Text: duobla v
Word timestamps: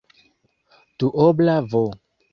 duobla 0.97 1.55
v 1.69 1.73